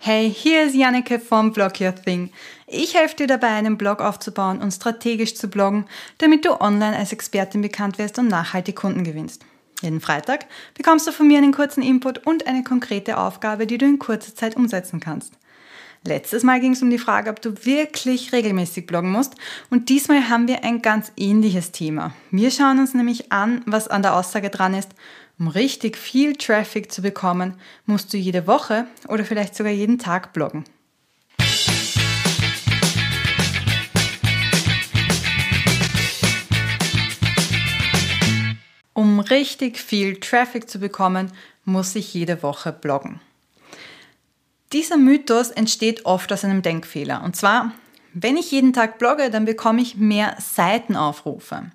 Hey, 0.00 0.32
hier 0.32 0.62
ist 0.62 0.76
Janneke 0.76 1.18
vom 1.18 1.52
Blog 1.52 1.80
Your 1.80 1.92
Thing. 1.92 2.30
Ich 2.68 2.94
helfe 2.94 3.16
dir 3.16 3.26
dabei, 3.26 3.48
einen 3.48 3.76
Blog 3.76 4.00
aufzubauen 4.00 4.62
und 4.62 4.70
strategisch 4.70 5.34
zu 5.34 5.48
bloggen, 5.48 5.86
damit 6.18 6.44
du 6.44 6.60
online 6.60 6.96
als 6.96 7.12
Expertin 7.12 7.62
bekannt 7.62 7.98
wirst 7.98 8.16
und 8.20 8.28
nachhaltig 8.28 8.76
Kunden 8.76 9.02
gewinnst. 9.02 9.44
Jeden 9.82 10.00
Freitag 10.00 10.46
bekommst 10.74 11.08
du 11.08 11.12
von 11.12 11.26
mir 11.26 11.38
einen 11.38 11.52
kurzen 11.52 11.82
Input 11.82 12.24
und 12.26 12.46
eine 12.46 12.62
konkrete 12.62 13.18
Aufgabe, 13.18 13.66
die 13.66 13.76
du 13.76 13.86
in 13.86 13.98
kurzer 13.98 14.36
Zeit 14.36 14.56
umsetzen 14.56 15.00
kannst. 15.00 15.32
Letztes 16.04 16.44
Mal 16.44 16.60
ging 16.60 16.72
es 16.72 16.82
um 16.82 16.90
die 16.90 16.98
Frage, 16.98 17.28
ob 17.28 17.42
du 17.42 17.66
wirklich 17.66 18.32
regelmäßig 18.32 18.86
bloggen 18.86 19.10
musst 19.10 19.34
und 19.68 19.88
diesmal 19.88 20.28
haben 20.28 20.46
wir 20.46 20.62
ein 20.62 20.80
ganz 20.80 21.10
ähnliches 21.16 21.72
Thema. 21.72 22.14
Wir 22.30 22.52
schauen 22.52 22.78
uns 22.78 22.94
nämlich 22.94 23.32
an, 23.32 23.62
was 23.66 23.88
an 23.88 24.02
der 24.02 24.14
Aussage 24.14 24.48
dran 24.48 24.74
ist 24.74 24.92
um 25.38 25.48
richtig 25.48 25.96
viel 25.96 26.34
Traffic 26.36 26.90
zu 26.90 27.02
bekommen, 27.02 27.54
musst 27.86 28.12
du 28.12 28.16
jede 28.16 28.46
Woche 28.46 28.86
oder 29.06 29.24
vielleicht 29.24 29.54
sogar 29.54 29.72
jeden 29.72 29.98
Tag 29.98 30.32
bloggen. 30.32 30.64
Um 38.94 39.20
richtig 39.20 39.78
viel 39.78 40.18
Traffic 40.18 40.68
zu 40.68 40.80
bekommen, 40.80 41.30
muss 41.64 41.94
ich 41.94 42.14
jede 42.14 42.42
Woche 42.42 42.72
bloggen. 42.72 43.20
Dieser 44.72 44.96
Mythos 44.96 45.50
entsteht 45.50 46.04
oft 46.04 46.32
aus 46.32 46.44
einem 46.44 46.62
Denkfehler. 46.62 47.22
Und 47.22 47.36
zwar, 47.36 47.72
wenn 48.12 48.36
ich 48.36 48.50
jeden 48.50 48.72
Tag 48.72 48.98
blogge, 48.98 49.30
dann 49.30 49.44
bekomme 49.44 49.80
ich 49.80 49.96
mehr 49.96 50.36
Seitenaufrufe 50.40 51.70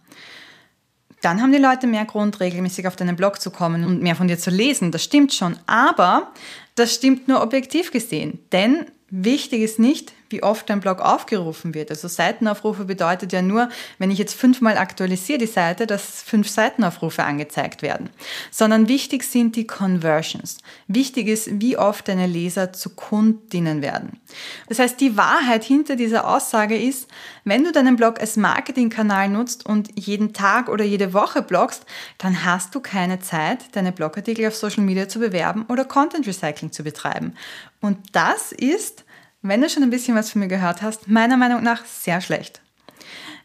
dann 1.23 1.41
haben 1.41 1.54
die 1.54 1.58
Leute 1.58 1.88
mehr 1.88 2.05
Grund, 2.05 2.40
regelmäßig 2.40 2.86
auf 2.88 2.95
deinen 2.95 3.16
Blog 3.16 3.40
zu 3.40 3.50
kommen 3.50 3.86
und 3.86 4.02
mehr 4.02 4.16
von 4.16 4.27
dir 4.27 4.38
zu 4.38 4.50
lesen. 4.50 4.91
Das 4.91 5.04
stimmt 5.04 5.34
schon. 5.34 5.58
Aber 5.68 6.32
das 6.76 6.94
stimmt 6.94 7.27
nur 7.27 7.41
objektiv 7.41 7.91
gesehen. 7.91 8.40
Denn 8.52 8.86
wichtig 9.09 9.62
ist 9.62 9.80
nicht, 9.80 10.12
wie 10.34 10.42
oft 10.42 10.68
dein 10.68 10.80
Blog 10.80 11.00
aufgerufen 11.00 11.76
wird. 11.76 11.91
Also 11.91 12.07
Seitenaufrufe 12.07 12.85
bedeutet 12.85 13.32
ja 13.32 13.44
nur, 13.44 13.70
wenn 13.99 14.10
ich 14.10 14.18
jetzt 14.18 14.34
fünfmal 14.34 14.80
aktualisiere 14.80 15.38
die 15.38 15.46
Seite, 15.46 15.85
dass 15.85 16.24
fünf 16.24 16.49
Seitenaufrufe 16.49 17.24
angezeigt 17.24 17.84
werden. 17.84 18.10
Sondern 18.49 18.88
wichtig 18.88 19.24
sind 19.24 19.55
die 19.55 19.68
Conversions. 19.68 20.57
Wichtig 20.88 21.27
ist, 21.27 21.62
wie 21.62 21.77
oft 21.77 22.07
deine 22.07 22.26
Leser 22.26 22.74
zu 22.74 22.90
Kundinnen 22.90 23.84
werden. 23.84 24.20
Das 24.68 24.80
heißt, 24.80 24.99
die 24.99 25.16
Wahrheit 25.18 25.63
hinter 25.63 25.96
dieser 25.96 26.27
Aussage 26.27 26.77
ist, 26.77 27.07
wenn 27.44 27.63
du 27.63 27.72
deinen 27.72 27.96
Blog 27.96 28.20
als 28.20 28.35
Marketingkanal 28.35 29.29
nutzt 29.29 29.68
und 29.68 30.00
jeden 30.00 30.34
Tag 30.34 30.68
oder 30.68 30.84
jede 30.84 31.13
Woche 31.13 31.44
bloggst, 31.44 31.85
dann 32.18 32.44
hast 32.44 32.74
du 32.74 32.79
keine 32.79 33.20
Zeit, 33.20 33.76
deine 33.76 33.91
Blogartikel 33.91 34.48
auf 34.48 34.55
Social 34.55 34.84
Media 34.84 35.07
zu 35.07 35.20
bewerben 35.20 35.66
oder 35.70 35.85
Content 35.85 36.26
Recycling 36.26 36.72
zu 36.72 36.84
betreiben. 36.84 37.35
Und 37.82 38.00
das 38.13 38.52
ist 38.52 39.05
wenn 39.44 39.62
du 39.62 39.70
schon 39.70 39.84
ein 39.84 39.90
bisschen 39.90 40.16
was 40.16 40.32
von 40.32 40.40
mir 40.40 40.48
gehört 40.48 40.82
hast, 40.82 41.08
meiner 41.08 41.38
Meinung 41.38 41.62
nach 41.62 41.86
sehr 41.86 42.22
schlecht. 42.22 42.62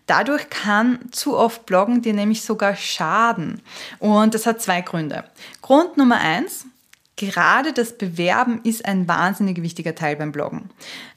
Dadurch 0.07 0.49
kann 0.49 1.01
zu 1.11 1.37
oft 1.37 1.67
Bloggen 1.67 2.01
dir 2.01 2.15
nämlich 2.15 2.43
sogar 2.43 2.75
schaden. 2.77 3.61
Und 3.99 4.33
das 4.33 4.47
hat 4.47 4.63
zwei 4.63 4.81
Gründe. 4.81 5.25
Grund 5.61 5.99
Nummer 5.99 6.17
eins, 6.17 6.65
gerade 7.17 7.75
das 7.75 7.99
Bewerben 7.99 8.61
ist 8.63 8.87
ein 8.87 9.07
wahnsinnig 9.07 9.61
wichtiger 9.61 9.95
Teil 9.95 10.17
beim 10.17 10.33
Bloggen. 10.33 10.71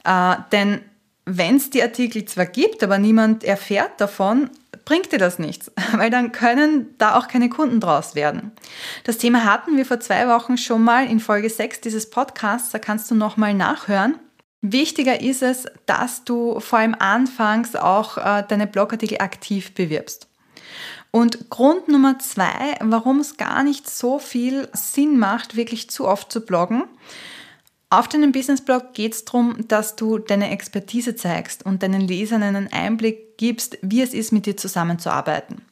Äh, 0.04 0.36
denn 0.52 0.82
wenn 1.26 1.56
es 1.56 1.70
die 1.70 1.82
Artikel 1.82 2.26
zwar 2.26 2.48
gibt, 2.48 2.84
aber 2.84 2.98
niemand 2.98 3.44
erfährt 3.46 4.02
davon, 4.02 4.50
bringt 4.84 5.12
dir 5.12 5.20
das 5.20 5.40
nichts, 5.40 5.72
weil 5.94 6.10
dann 6.10 6.32
können 6.32 6.96
da 6.98 7.16
auch 7.16 7.28
keine 7.28 7.48
Kunden 7.48 7.80
draus 7.80 8.16
werden. 8.16 8.52
Das 9.06 9.18
Thema 9.18 9.46
hatten 9.46 9.78
wir 9.78 9.86
vor 9.86 10.00
zwei 10.00 10.28
Wochen 10.28 10.58
schon 10.58 10.84
mal 10.84 11.06
in 11.08 11.20
Folge 11.20 11.50
6 11.50 11.82
dieses 11.82 12.10
Podcasts, 12.10 12.72
da 12.72 12.80
kannst 12.80 13.10
du 13.12 13.16
nochmal 13.16 13.54
nachhören. 13.54 14.16
Wichtiger 14.62 15.22
ist 15.22 15.42
es, 15.42 15.66
dass 15.88 16.24
du 16.24 16.60
vor 16.60 16.80
allem 16.80 16.96
anfangs 16.98 17.76
auch 17.76 18.18
äh, 18.18 18.44
deine 18.48 18.68
Blogartikel 18.68 19.18
aktiv 19.20 19.74
bewirbst. 19.74 20.28
Und 21.10 21.50
Grund 21.50 21.90
Nummer 21.90 22.20
zwei, 22.20 22.78
warum 22.80 23.20
es 23.20 23.38
gar 23.38 23.64
nicht 23.64 23.90
so 23.90 24.20
viel 24.20 24.70
Sinn 24.74 25.20
macht, 25.20 25.56
wirklich 25.56 25.90
zu 25.90 26.08
oft 26.08 26.32
zu 26.32 26.42
bloggen. 26.42 26.84
Auf 27.90 28.08
deinem 28.08 28.32
Businessblog 28.32 28.94
geht 28.94 29.14
es 29.14 29.26
darum, 29.26 29.68
dass 29.68 29.98
du 29.98 30.18
deine 30.18 30.52
Expertise 30.52 31.16
zeigst 31.16 31.66
und 31.66 31.84
deinen 31.84 32.00
Lesern 32.00 32.44
einen 32.44 32.72
Einblick 32.72 33.38
gibst, 33.38 33.78
wie 33.82 34.02
es 34.02 34.14
ist, 34.14 34.32
mit 34.32 34.46
dir 34.46 34.56
zusammenzuarbeiten. 34.56 35.66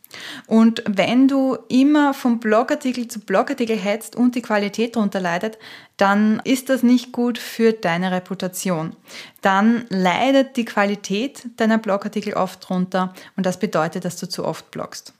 Und 0.47 0.83
wenn 0.87 1.27
du 1.27 1.57
immer 1.67 2.13
vom 2.13 2.39
Blogartikel 2.39 3.07
zu 3.07 3.19
Blogartikel 3.19 3.77
hetzt 3.77 4.15
und 4.15 4.35
die 4.35 4.41
Qualität 4.41 4.95
darunter 4.95 5.19
leidet, 5.19 5.57
dann 5.97 6.41
ist 6.43 6.69
das 6.69 6.83
nicht 6.83 7.11
gut 7.11 7.37
für 7.37 7.73
deine 7.73 8.11
Reputation. 8.11 8.95
Dann 9.41 9.85
leidet 9.89 10.57
die 10.57 10.65
Qualität 10.65 11.43
deiner 11.57 11.77
Blogartikel 11.77 12.33
oft 12.33 12.67
drunter 12.67 13.13
und 13.35 13.45
das 13.45 13.59
bedeutet, 13.59 14.05
dass 14.05 14.17
du 14.17 14.27
zu 14.27 14.45
oft 14.45 14.71
bloggst. 14.71 15.13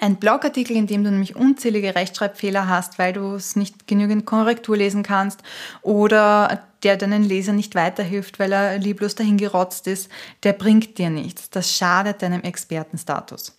Ein 0.00 0.16
Blogartikel, 0.16 0.76
in 0.76 0.88
dem 0.88 1.04
du 1.04 1.10
nämlich 1.10 1.36
unzählige 1.36 1.94
Rechtschreibfehler 1.94 2.68
hast, 2.68 2.98
weil 2.98 3.12
du 3.12 3.36
es 3.36 3.54
nicht 3.54 3.86
genügend 3.86 4.26
Korrektur 4.26 4.76
lesen 4.76 5.04
kannst 5.04 5.40
oder 5.82 6.64
der 6.82 6.96
deinen 6.96 7.22
Leser 7.22 7.52
nicht 7.52 7.76
weiterhilft, 7.76 8.40
weil 8.40 8.52
er 8.52 8.78
lieblos 8.78 9.14
dahin 9.14 9.36
gerotzt 9.36 9.86
ist, 9.86 10.10
der 10.42 10.52
bringt 10.52 10.98
dir 10.98 11.10
nichts. 11.10 11.48
Das 11.48 11.74
schadet 11.76 12.22
deinem 12.22 12.42
Expertenstatus. 12.42 13.56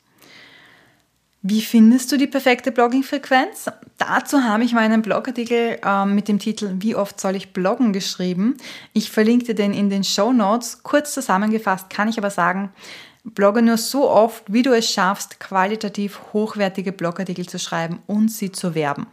Wie 1.48 1.62
findest 1.62 2.12
du 2.12 2.18
die 2.18 2.26
perfekte 2.26 2.72
Blogging-Frequenz? 2.72 3.70
Dazu 4.00 4.42
habe 4.42 4.64
ich 4.64 4.74
meinen 4.74 5.04
Blogartikel 5.04 5.78
äh, 5.86 6.06
mit 6.06 6.28
dem 6.28 6.40
Titel 6.40 6.78
Wie 6.80 6.96
oft 6.96 7.22
soll 7.22 7.36
ich 7.36 7.54
bloggen 7.54 7.94
geschrieben. 7.94 8.58
Ich 8.94 9.12
verlinke 9.12 9.46
dir 9.46 9.54
den 9.54 9.72
in 9.72 9.92
den 9.92 10.04
Show 10.04 10.34
Notes. 10.34 10.82
Kurz 10.82 11.14
zusammengefasst 11.14 11.92
kann 11.92 12.08
ich 12.08 12.18
aber 12.18 12.32
sagen, 12.32 12.74
blogge 13.24 13.62
nur 13.62 13.78
so 13.78 14.10
oft, 14.10 14.52
wie 14.52 14.64
du 14.64 14.76
es 14.76 14.90
schaffst, 14.90 15.40
qualitativ 15.40 16.20
hochwertige 16.34 16.92
Blogartikel 16.92 17.46
zu 17.46 17.60
schreiben 17.60 18.00
und 18.08 18.32
sie 18.32 18.52
zu 18.52 18.74
werben. 18.74 19.06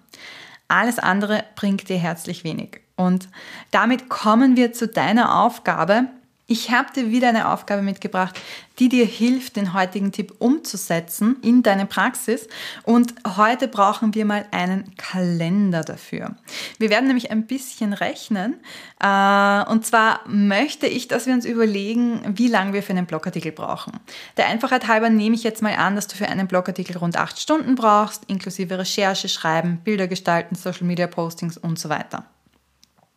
Alles 0.68 0.98
andere 0.98 1.44
bringt 1.54 1.90
dir 1.90 1.98
herzlich 1.98 2.44
wenig. 2.44 2.80
Und 2.96 3.28
damit 3.72 4.08
kommen 4.08 4.56
wir 4.56 4.72
zu 4.72 4.88
deiner 4.88 5.42
Aufgabe, 5.42 6.06
ich 6.46 6.70
habe 6.70 6.92
dir 6.92 7.10
wieder 7.10 7.28
eine 7.28 7.48
Aufgabe 7.50 7.82
mitgebracht, 7.82 8.38
die 8.78 8.88
dir 8.88 9.06
hilft, 9.06 9.56
den 9.56 9.72
heutigen 9.74 10.12
Tipp 10.12 10.34
umzusetzen 10.38 11.36
in 11.42 11.62
deine 11.62 11.86
Praxis. 11.86 12.48
Und 12.82 13.14
heute 13.36 13.68
brauchen 13.68 14.14
wir 14.14 14.24
mal 14.24 14.44
einen 14.50 14.94
Kalender 14.96 15.82
dafür. 15.82 16.34
Wir 16.78 16.90
werden 16.90 17.06
nämlich 17.06 17.30
ein 17.30 17.46
bisschen 17.46 17.92
rechnen. 17.92 18.54
Äh, 19.00 19.64
und 19.70 19.86
zwar 19.86 20.20
möchte 20.26 20.86
ich, 20.86 21.08
dass 21.08 21.26
wir 21.26 21.34
uns 21.34 21.44
überlegen, 21.44 22.20
wie 22.36 22.48
lange 22.48 22.72
wir 22.72 22.82
für 22.82 22.92
einen 22.92 23.06
Blogartikel 23.06 23.52
brauchen. 23.52 23.92
Der 24.36 24.48
Einfachheit 24.48 24.88
halber 24.88 25.10
nehme 25.10 25.36
ich 25.36 25.44
jetzt 25.44 25.62
mal 25.62 25.74
an, 25.76 25.94
dass 25.94 26.08
du 26.08 26.16
für 26.16 26.28
einen 26.28 26.48
Blogartikel 26.48 26.96
rund 26.98 27.16
acht 27.16 27.38
Stunden 27.38 27.76
brauchst, 27.76 28.24
inklusive 28.26 28.78
Recherche, 28.78 29.28
Schreiben, 29.28 29.78
Bilder 29.84 30.08
gestalten, 30.08 30.56
Social 30.56 30.86
Media 30.86 31.06
Postings 31.06 31.56
und 31.56 31.78
so 31.78 31.88
weiter. 31.88 32.24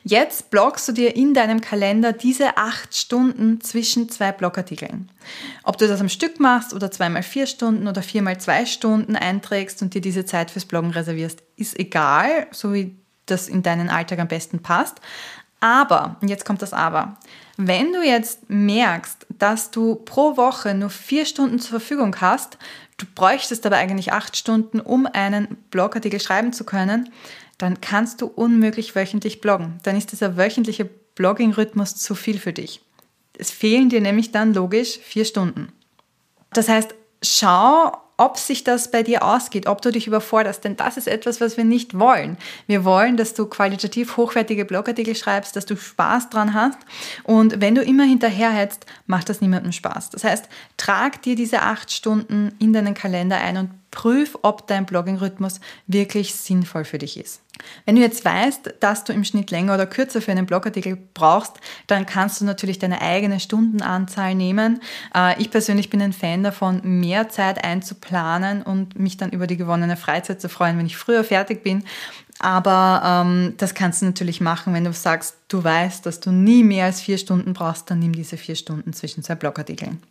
Jetzt 0.07 0.51
blockst 0.51 0.88
du 0.88 0.91
dir 0.91 1.16
in 1.16 1.33
deinem 1.33 1.61
Kalender 1.61 2.13
diese 2.13 2.57
acht 2.57 2.95
Stunden 2.95 3.59
zwischen 3.61 4.07
zwei 4.07 4.31
Blogartikeln. 4.31 5.09
Ob 5.63 5.79
du 5.79 5.88
das 5.88 5.99
am 5.99 6.09
Stück 6.09 6.39
machst 6.39 6.75
oder 6.75 6.91
zweimal 6.91 7.23
vier 7.23 7.47
Stunden 7.47 7.88
oder 7.88 8.03
viermal 8.03 8.39
zwei 8.39 8.67
Stunden 8.67 9.16
einträgst 9.16 9.81
und 9.81 9.95
dir 9.95 10.01
diese 10.01 10.23
Zeit 10.23 10.51
fürs 10.51 10.66
Bloggen 10.66 10.91
reservierst, 10.91 11.41
ist 11.55 11.79
egal, 11.79 12.45
so 12.51 12.71
wie 12.71 12.95
das 13.25 13.47
in 13.47 13.63
deinen 13.63 13.89
Alltag 13.89 14.19
am 14.19 14.27
besten 14.27 14.59
passt. 14.59 15.01
Aber, 15.59 16.17
und 16.22 16.27
jetzt 16.27 16.45
kommt 16.45 16.61
das 16.61 16.73
Aber, 16.73 17.17
wenn 17.57 17.91
du 17.91 18.03
jetzt 18.03 18.47
merkst, 18.47 19.25
dass 19.29 19.72
du 19.72 19.95
pro 19.95 20.37
Woche 20.37 20.75
nur 20.75 20.91
vier 20.91 21.25
Stunden 21.25 21.57
zur 21.57 21.79
Verfügung 21.79 22.16
hast, 22.22 22.59
du 22.97 23.07
bräuchtest 23.16 23.66
aber 23.66 23.77
eigentlich 23.77 24.13
acht 24.13 24.37
Stunden, 24.37 24.79
um 24.79 25.07
einen 25.07 25.57
Blogartikel 25.72 26.19
schreiben 26.19 26.53
zu 26.53 26.63
können, 26.63 27.09
dann 27.57 27.81
kannst 27.81 28.21
du 28.21 28.27
unmöglich 28.27 28.95
wöchentlich 28.95 29.41
bloggen. 29.41 29.79
Dann 29.83 29.95
ist 29.97 30.11
dieser 30.11 30.38
wöchentliche 30.38 30.85
Blogging-Rhythmus 31.16 31.96
zu 31.96 32.16
viel 32.16 32.40
für 32.40 32.53
dich. 32.53 32.81
Es 33.37 33.52
fehlen 33.52 33.90
dir 33.90 34.02
nämlich 34.02 34.31
dann 34.31 34.53
logisch 34.53 34.99
vier 34.99 35.25
Stunden. 35.25 35.72
Das 36.53 36.69
heißt, 36.69 36.96
schau, 37.22 37.91
ob 38.17 38.37
sich 38.37 38.63
das 38.63 38.91
bei 38.91 39.03
dir 39.03 39.23
ausgeht, 39.23 39.67
ob 39.67 39.81
du 39.81 39.91
dich 39.91 40.07
überforderst, 40.07 40.63
denn 40.63 40.78
das 40.78 40.96
ist 40.96 41.07
etwas, 41.07 41.41
was 41.41 41.57
wir 41.57 41.66
nicht 41.66 41.99
wollen. 41.99 42.37
Wir 42.66 42.85
wollen, 42.85 43.17
dass 43.17 43.34
du 43.34 43.46
qualitativ 43.46 44.16
hochwertige 44.16 44.63
Blogartikel 44.63 45.16
schreibst, 45.16 45.55
dass 45.55 45.66
du 45.66 45.75
Spaß 45.75 46.29
dran 46.29 46.53
hast 46.53 46.78
und 47.23 47.59
wenn 47.59 47.75
du 47.75 47.81
immer 47.81 48.05
hinterherhetzt, 48.05 48.85
macht 49.05 49.28
das 49.28 49.41
niemandem 49.41 49.73
Spaß. 49.73 50.11
Das 50.11 50.23
heißt, 50.23 50.46
trag 50.78 51.22
dir 51.23 51.35
diese 51.35 51.61
acht 51.61 51.91
Stunden 51.91 52.55
in 52.59 52.72
deinen 52.72 52.93
Kalender 52.93 53.37
ein 53.37 53.58
und 53.58 53.72
prüf, 53.96 54.38
ob 54.44 54.68
dein 54.68 54.86
Blogging-Rhythmus 54.86 55.59
wirklich 55.88 56.36
sinnvoll 56.36 56.86
für 56.86 57.00
dich 57.00 57.18
ist. 57.18 57.42
Wenn 57.86 57.96
du 57.96 58.02
jetzt 58.02 58.26
weißt, 58.26 58.76
dass 58.82 59.06
du 59.06 59.14
im 59.14 59.24
Schnitt 59.24 59.50
länger 59.50 59.74
oder 59.74 59.88
kürzer 59.88 60.22
für 60.22 60.32
einen 60.32 60.46
Blogartikel 60.46 60.97
brauchst, 61.14 61.53
dann 61.88 62.06
kannst 62.06 62.42
du 62.42 62.46
natürlich 62.46 62.78
deine 62.78 63.02
eigene 63.02 63.40
Stundenanzahl 63.40 64.36
nehmen. 64.36 64.82
Äh, 65.16 65.42
ich 65.42 65.50
persönlich 65.50 65.90
bin 65.90 66.02
ein 66.02 66.14
Fan 66.14 66.44
davon, 66.44 66.82
mehr 66.84 67.30
Zeit 67.30 67.64
einzuplanen 67.64 68.62
und 68.62 69.00
mich 69.00 69.18
dann 69.18 69.32
über 69.32 69.47
die 69.47 69.58
gewonnene 69.58 69.97
Freizeit 69.97 70.42
zu 70.42 70.50
freuen, 70.50 70.78
wenn 70.78 70.86
ich 70.86 70.97
früher 70.97 71.24
fertig 71.24 71.64
bin. 71.64 71.86
Aber 72.40 73.24
ähm, 73.26 73.53
das 73.58 73.74
kannst 73.74 74.02
du 74.02 74.06
natürlich 74.08 74.42
machen, 74.42 74.74
wenn 74.74 74.84
du 74.84 74.92
sagst, 74.92 75.38
du 75.47 75.64
weißt, 75.64 76.06
dass 76.06 76.20
du 76.20 76.32
nie 76.32 76.64
mehr 76.64 76.86
als 76.86 77.00
vier 77.00 77.18
Stunden 77.18 77.53
brauchst, 77.53 77.90
dann 77.90 78.00
nimm 78.00 78.12
diese 78.12 78.36
vier 78.36 78.56
Stunden 78.56 78.92
zwischen 78.92 79.24
zwei 79.24 79.36
Blogartikeln. 79.36 80.02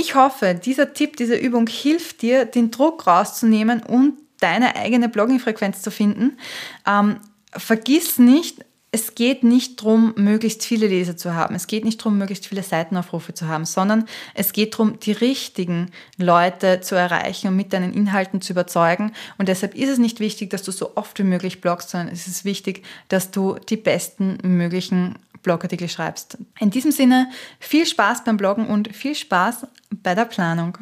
Ich 0.00 0.14
hoffe, 0.14 0.54
dieser 0.54 0.94
Tipp, 0.94 1.16
diese 1.16 1.34
Übung 1.34 1.66
hilft 1.66 2.22
dir, 2.22 2.44
den 2.44 2.70
Druck 2.70 3.08
rauszunehmen 3.08 3.82
und 3.82 4.14
deine 4.38 4.76
eigene 4.76 5.08
Blogging-Frequenz 5.08 5.82
zu 5.82 5.90
finden. 5.90 6.38
Ähm, 6.86 7.16
vergiss 7.50 8.16
nicht, 8.20 8.64
es 8.92 9.16
geht 9.16 9.42
nicht 9.42 9.80
darum, 9.80 10.14
möglichst 10.16 10.64
viele 10.64 10.86
Leser 10.86 11.16
zu 11.16 11.34
haben. 11.34 11.56
Es 11.56 11.66
geht 11.66 11.84
nicht 11.84 12.00
darum, 12.00 12.16
möglichst 12.16 12.46
viele 12.46 12.62
Seitenaufrufe 12.62 13.34
zu 13.34 13.48
haben, 13.48 13.64
sondern 13.64 14.04
es 14.34 14.52
geht 14.52 14.74
darum, 14.74 15.00
die 15.00 15.10
richtigen 15.10 15.90
Leute 16.16 16.80
zu 16.80 16.94
erreichen 16.94 17.48
und 17.48 17.56
mit 17.56 17.72
deinen 17.72 17.92
Inhalten 17.92 18.40
zu 18.40 18.52
überzeugen. 18.52 19.12
Und 19.36 19.48
deshalb 19.48 19.74
ist 19.74 19.88
es 19.88 19.98
nicht 19.98 20.20
wichtig, 20.20 20.50
dass 20.50 20.62
du 20.62 20.70
so 20.70 20.92
oft 20.94 21.18
wie 21.18 21.24
möglich 21.24 21.60
bloggst, 21.60 21.90
sondern 21.90 22.14
es 22.14 22.28
ist 22.28 22.44
wichtig, 22.44 22.84
dass 23.08 23.32
du 23.32 23.56
die 23.68 23.76
besten 23.76 24.38
möglichen 24.44 25.16
Blogartikel 25.48 25.88
schreibst. 25.88 26.36
In 26.60 26.68
diesem 26.68 26.92
Sinne, 26.92 27.30
viel 27.58 27.86
Spaß 27.86 28.24
beim 28.24 28.36
Bloggen 28.36 28.66
und 28.66 28.94
viel 28.94 29.14
Spaß 29.14 29.66
bei 29.90 30.14
der 30.14 30.26
Planung. 30.26 30.76